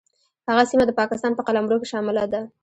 [0.49, 2.41] هغه سیمه د پاکستان په قلمرو کې شامله ده.